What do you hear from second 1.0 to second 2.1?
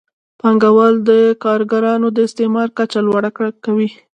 د کارګرانو